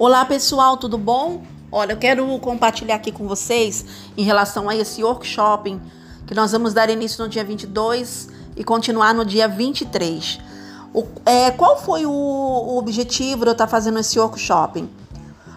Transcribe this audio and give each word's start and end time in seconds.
Olá 0.00 0.24
pessoal, 0.24 0.76
tudo 0.76 0.96
bom? 0.96 1.42
Olha, 1.72 1.94
eu 1.94 1.96
quero 1.96 2.38
compartilhar 2.38 2.94
aqui 2.94 3.10
com 3.10 3.26
vocês 3.26 3.84
em 4.16 4.22
relação 4.22 4.68
a 4.68 4.76
esse 4.76 5.02
workshop 5.02 5.76
que 6.24 6.34
nós 6.36 6.52
vamos 6.52 6.72
dar 6.72 6.88
início 6.88 7.20
no 7.24 7.28
dia 7.28 7.42
22 7.42 8.28
e 8.56 8.62
continuar 8.62 9.12
no 9.12 9.24
dia 9.24 9.48
23. 9.48 10.38
O, 10.94 11.04
é, 11.26 11.50
qual 11.50 11.82
foi 11.82 12.06
o, 12.06 12.12
o 12.12 12.78
objetivo 12.78 13.40
de 13.42 13.48
eu 13.48 13.52
estar 13.52 13.66
fazendo 13.66 13.98
esse 13.98 14.20
workshop? 14.20 14.88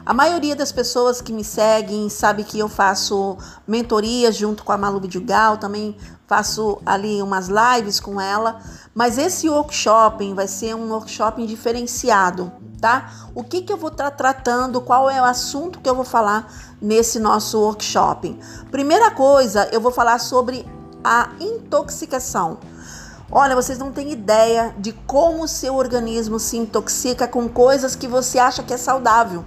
A 0.03 0.11
maioria 0.11 0.55
das 0.55 0.71
pessoas 0.71 1.21
que 1.21 1.31
me 1.31 1.43
seguem 1.43 2.09
sabe 2.09 2.43
que 2.43 2.57
eu 2.57 2.67
faço 2.67 3.37
mentorias 3.67 4.35
junto 4.35 4.63
com 4.63 4.71
a 4.71 4.77
Malu 4.77 5.01
Bidugal, 5.01 5.57
também 5.57 5.95
faço 6.25 6.81
ali 6.83 7.21
umas 7.21 7.47
lives 7.47 7.99
com 7.99 8.19
ela, 8.19 8.59
mas 8.95 9.19
esse 9.19 9.47
workshop 9.47 10.33
vai 10.33 10.47
ser 10.47 10.75
um 10.75 10.91
workshop 10.91 11.45
diferenciado 11.45 12.51
tá? 12.81 13.11
O 13.35 13.43
que, 13.43 13.61
que 13.61 13.71
eu 13.71 13.77
vou 13.77 13.91
estar 13.91 14.09
tá 14.09 14.11
tratando, 14.11 14.81
qual 14.81 15.09
é 15.09 15.21
o 15.21 15.25
assunto 15.25 15.79
que 15.79 15.87
eu 15.87 15.95
vou 15.95 16.03
falar 16.03 16.51
nesse 16.81 17.19
nosso 17.19 17.59
workshop. 17.59 18.37
Primeira 18.71 19.11
coisa, 19.11 19.69
eu 19.71 19.79
vou 19.79 19.91
falar 19.91 20.19
sobre 20.19 20.65
a 21.03 21.29
intoxicação. 21.39 22.57
Olha, 23.31 23.55
vocês 23.55 23.77
não 23.77 23.91
têm 23.91 24.11
ideia 24.11 24.75
de 24.77 24.91
como 24.91 25.43
o 25.43 25.47
seu 25.47 25.75
organismo 25.75 26.39
se 26.39 26.57
intoxica 26.57 27.27
com 27.27 27.47
coisas 27.47 27.95
que 27.95 28.07
você 28.07 28.39
acha 28.39 28.63
que 28.63 28.73
é 28.73 28.77
saudável. 28.77 29.45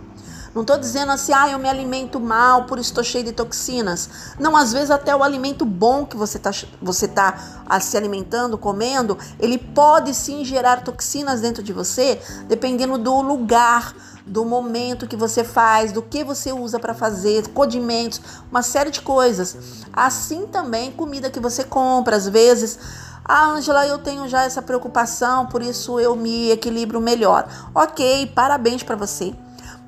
Não 0.54 0.62
estou 0.62 0.78
dizendo 0.78 1.10
assim, 1.10 1.32
ah, 1.32 1.48
eu 1.48 1.58
me 1.58 1.68
alimento 1.68 2.20
mal, 2.20 2.64
por 2.64 2.78
isso 2.78 2.90
estou 2.90 3.02
cheio 3.02 3.24
de 3.24 3.32
toxinas. 3.32 4.08
Não, 4.38 4.56
às 4.56 4.72
vezes 4.72 4.90
até 4.90 5.14
o 5.14 5.24
alimento 5.24 5.64
bom 5.64 6.06
que 6.06 6.16
você 6.16 6.36
está 6.36 6.52
você 6.80 7.08
tá, 7.08 7.64
ah, 7.66 7.80
se 7.80 7.96
alimentando, 7.96 8.56
comendo, 8.56 9.18
ele 9.40 9.58
pode 9.58 10.14
sim 10.14 10.44
gerar 10.44 10.84
toxinas 10.84 11.40
dentro 11.40 11.60
de 11.60 11.72
você, 11.72 12.20
dependendo 12.46 12.96
do 12.96 13.20
lugar, 13.20 13.96
do 14.24 14.44
momento 14.44 15.08
que 15.08 15.16
você 15.16 15.42
faz, 15.42 15.90
do 15.90 16.00
que 16.00 16.22
você 16.22 16.52
usa 16.52 16.78
para 16.78 16.94
fazer, 16.94 17.48
condimentos, 17.48 18.20
uma 18.48 18.62
série 18.62 18.92
de 18.92 19.00
coisas. 19.00 19.56
Assim 19.92 20.46
também 20.46 20.92
comida 20.92 21.30
que 21.30 21.40
você 21.40 21.64
compra, 21.64 22.14
às 22.14 22.28
vezes. 22.28 22.78
Ah, 23.24 23.46
Angela, 23.46 23.88
eu 23.88 23.98
tenho 23.98 24.28
já 24.28 24.44
essa 24.44 24.62
preocupação, 24.62 25.46
por 25.46 25.62
isso 25.62 25.98
eu 25.98 26.14
me 26.14 26.52
equilibro 26.52 27.00
melhor. 27.00 27.48
Ok, 27.74 28.30
parabéns 28.36 28.84
para 28.84 28.94
você 28.94 29.34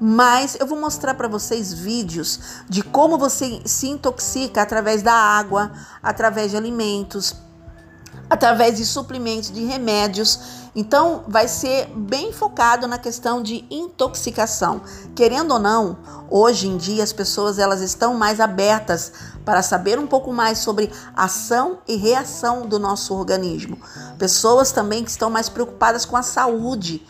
mas 0.01 0.57
eu 0.61 0.67
vou 0.67 0.79
mostrar 0.79 1.15
para 1.15 1.29
vocês 1.29 1.73
vídeos 1.73 2.41
de 2.69 2.83
como 2.83 3.19
você 3.19 3.61
se 3.65 3.89
intoxica 3.89 4.63
através 4.63 5.03
da 5.03 5.15
água, 5.15 5.73
através 6.03 6.51
de 6.51 6.57
alimentos, 6.57 7.35
através 8.29 8.77
de 8.77 8.85
suplementos, 8.85 9.51
de 9.51 9.65
remédios. 9.65 10.67
Então, 10.75 11.25
vai 11.27 11.49
ser 11.49 11.89
bem 11.97 12.33
focado 12.33 12.87
na 12.87 12.99
questão 12.99 13.43
de 13.43 13.65
intoxicação. 13.71 14.83
Querendo 15.15 15.53
ou 15.53 15.59
não, 15.59 15.97
hoje 16.29 16.69
em 16.69 16.77
dia 16.77 17.03
as 17.03 17.13
pessoas 17.13 17.59
elas 17.59 17.81
estão 17.81 18.15
mais 18.15 18.41
abertas 18.41 19.13
para 19.45 19.63
saber 19.63 19.99
um 19.99 20.07
pouco 20.07 20.33
mais 20.33 20.59
sobre 20.59 20.91
ação 21.15 21.79
e 21.89 21.97
reação 21.97 22.67
do 22.67 22.79
nosso 22.79 23.15
organismo. 23.15 23.79
Pessoas 24.19 24.73
também 24.73 25.03
que 25.03 25.11
estão 25.11 25.31
mais 25.31 25.49
preocupadas 25.49 26.05
com 26.05 26.17
a 26.17 26.23
saúde 26.23 27.07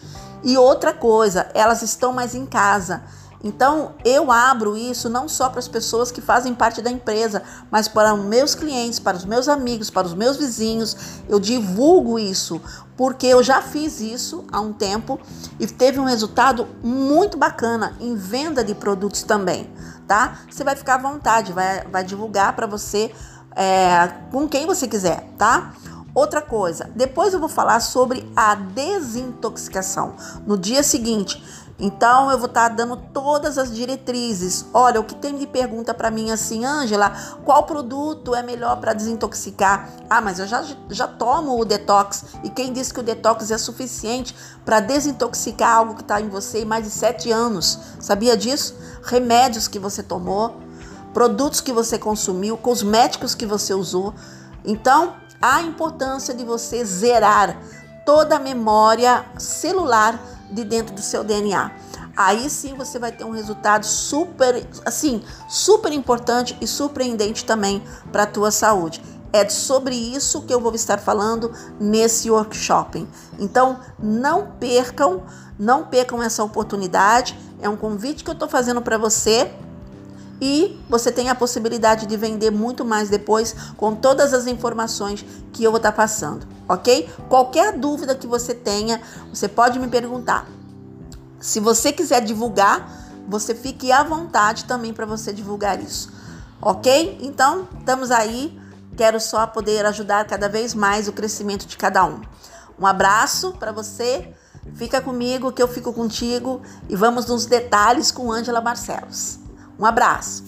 e 0.47 0.56
outra 0.56 0.94
coisa, 0.94 1.48
elas 1.55 1.83
estão 1.83 2.12
mais 2.12 2.33
em 2.33 2.47
casa. 2.47 3.02
Então, 3.42 3.94
eu 4.05 4.30
abro 4.30 4.77
isso 4.77 5.08
não 5.08 5.28
só 5.28 5.48
para 5.48 5.58
as 5.58 5.66
pessoas 5.66 6.12
que 6.12 6.20
fazem 6.20 6.55
parte 6.55 6.80
da 6.80 6.89
empresa, 6.89 7.42
mas 7.69 7.89
para 7.89 8.14
os 8.14 8.25
meus 8.25 8.55
clientes, 8.55 9.00
para 9.00 9.17
os 9.17 9.24
meus 9.24 9.48
amigos, 9.48 9.91
para 9.91 10.06
os 10.06 10.14
meus 10.14 10.36
vizinhos. 10.36 10.97
Eu 11.28 11.41
divulgo 11.41 12.17
isso, 12.17 12.62
porque 12.97 13.27
eu 13.27 13.42
já 13.42 13.61
fiz 13.61 14.00
isso 14.00 14.44
há 14.52 14.61
um 14.61 14.72
tempo 14.72 15.19
e 15.58 15.67
teve 15.67 15.98
um 15.98 16.05
resultado 16.05 16.69
muito 16.80 17.36
bacana 17.36 17.97
em 17.98 18.14
venda 18.14 18.62
de 18.62 18.74
produtos 18.74 19.24
também, 19.24 19.69
tá? 20.07 20.39
Você 20.48 20.63
vai 20.63 20.77
ficar 20.77 20.95
à 20.95 20.98
vontade, 20.98 21.52
vai, 21.52 21.84
vai 21.89 22.05
divulgar 22.05 22.55
para 22.55 22.68
você 22.68 23.13
é, 23.57 24.13
com 24.30 24.46
quem 24.46 24.64
você 24.64 24.86
quiser, 24.86 25.28
tá? 25.36 25.73
Outra 26.16 26.40
coisa, 26.40 26.90
depois 26.96 27.34
eu 27.34 27.40
vou 27.40 27.46
falar 27.46 27.78
sobre 27.80 28.27
a 28.34 28.54
desintoxicação. 28.54 30.14
No 30.46 30.56
dia 30.56 30.82
seguinte, 30.82 31.44
então 31.78 32.30
eu 32.30 32.38
vou 32.38 32.46
estar 32.46 32.68
dando 32.68 32.96
todas 32.96 33.58
as 33.58 33.70
diretrizes. 33.70 34.64
Olha, 34.72 34.98
o 34.98 35.04
que 35.04 35.14
tem 35.14 35.36
de 35.36 35.46
pergunta 35.46 35.92
para 35.92 36.10
mim 36.10 36.30
assim, 36.30 36.64
Ângela, 36.64 37.10
qual 37.44 37.64
produto 37.64 38.34
é 38.34 38.42
melhor 38.42 38.78
para 38.78 38.94
desintoxicar? 38.94 39.90
Ah, 40.08 40.22
mas 40.22 40.38
eu 40.38 40.46
já, 40.46 40.64
já 40.88 41.06
tomo 41.06 41.60
o 41.60 41.66
detox. 41.66 42.24
E 42.42 42.48
quem 42.48 42.72
disse 42.72 42.94
que 42.94 43.00
o 43.00 43.02
detox 43.02 43.50
é 43.50 43.58
suficiente 43.58 44.34
para 44.64 44.80
desintoxicar 44.80 45.77
algo 45.77 45.96
que 45.96 46.00
está 46.00 46.18
em 46.18 46.30
você 46.30 46.62
em 46.62 46.64
mais 46.64 46.84
de 46.84 46.90
sete 46.90 47.30
anos? 47.30 47.78
Sabia 48.00 48.38
disso? 48.38 48.74
Remédios 49.02 49.68
que 49.68 49.78
você 49.78 50.02
tomou, 50.02 50.62
produtos 51.12 51.60
que 51.60 51.74
você 51.74 51.98
consumiu, 51.98 52.56
cosméticos 52.56 53.34
que 53.34 53.44
você 53.44 53.74
usou. 53.74 54.14
Então, 54.64 55.14
a 55.41 55.63
importância 55.63 56.35
de 56.35 56.45
você 56.45 56.85
zerar 56.85 57.58
toda 58.05 58.36
a 58.36 58.39
memória 58.39 59.24
celular 59.39 60.19
de 60.51 60.64
dentro 60.64 60.95
do 60.95 61.02
seu 61.02 61.24
DNA. 61.24 61.73
Aí 62.17 62.48
sim 62.48 62.74
você 62.74 62.98
vai 62.98 63.13
ter 63.13 63.24
um 63.24 63.30
resultado 63.30 63.85
super, 63.85 64.67
assim, 64.86 65.23
super 65.48 65.92
importante 65.92 66.57
e 66.61 66.67
surpreendente 66.67 67.45
também 67.45 67.83
para 68.11 68.23
a 68.23 68.27
tua 68.27 68.51
saúde. 68.51 69.02
É 69.33 69.46
sobre 69.51 69.95
isso 69.95 70.42
que 70.42 70.55
eu 70.55 70.61
vou 70.61 70.75
estar 70.75 70.98
falando 70.98 71.52
nesse 71.79 72.30
workshop. 72.30 73.07
Então, 73.39 73.80
não 73.98 74.52
percam, 74.52 75.25
não 75.58 75.85
percam 75.85 76.23
essa 76.23 76.42
oportunidade. 76.42 77.39
É 77.61 77.69
um 77.69 77.77
convite 77.77 78.25
que 78.25 78.30
eu 78.30 78.35
estou 78.35 78.48
fazendo 78.48 78.80
para 78.80 78.96
você 78.96 79.52
e 80.41 80.79
você 80.89 81.11
tem 81.11 81.29
a 81.29 81.35
possibilidade 81.35 82.07
de 82.07 82.17
vender 82.17 82.51
muito 82.51 82.85
mais 82.85 83.08
depois 83.08 83.55
com 83.77 83.95
todas 83.95 84.35
as 84.35 84.47
informações 84.47 85.24
que 85.52 85.64
eu 85.64 85.70
vou 85.70 85.79
estar 85.79 85.92
passando, 85.92 86.47
ok? 86.69 87.08
Qualquer 87.29 87.77
dúvida 87.77 88.14
que 88.14 88.27
você 88.27 88.55
tenha, 88.55 89.01
você 89.33 89.48
pode 89.48 89.79
me 89.79 89.89
perguntar. 89.89 90.46
Se 91.41 91.61
você 91.61 91.92
quiser 91.92 92.23
divulgar, 92.23 93.07
você 93.29 93.55
fique 93.55 93.91
à 93.91 94.02
vontade 94.02 94.64
também 94.64 94.92
para 94.92 95.07
você 95.07 95.33
divulgar 95.33 95.80
isso, 95.83 96.13
ok? 96.61 97.19
Então, 97.23 97.69
estamos 97.79 98.11
aí. 98.11 98.58
Quero 98.96 99.20
só 99.20 99.46
poder 99.46 99.85
ajudar 99.85 100.25
cada 100.27 100.48
vez 100.48 100.75
mais 100.75 101.07
o 101.07 101.13
crescimento 101.13 101.67
de 101.67 101.77
cada 101.77 102.05
um. 102.05 102.20
Um 102.79 102.86
abraço 102.86 103.52
para 103.58 103.70
você. 103.70 104.33
Fica 104.75 105.01
comigo 105.01 105.52
que 105.52 105.63
eu 105.63 105.69
fico 105.69 105.92
contigo 105.92 106.63
e 106.89 106.96
vamos 106.96 107.27
nos 107.27 107.46
detalhes 107.46 108.11
com 108.11 108.33
Ângela 108.33 108.61
Barcelos. 108.61 109.45
Um 109.79 109.85
abraço! 109.85 110.45